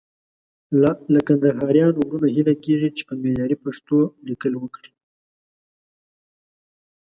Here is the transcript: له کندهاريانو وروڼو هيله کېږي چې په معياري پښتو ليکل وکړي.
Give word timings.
له 1.15 1.19
کندهاريانو 1.27 1.99
وروڼو 2.03 2.27
هيله 2.35 2.53
کېږي 2.65 2.89
چې 2.97 3.01
په 3.09 3.13
معياري 3.21 3.57
پښتو 3.63 3.97
ليکل 4.29 4.53
وکړي. 4.57 4.91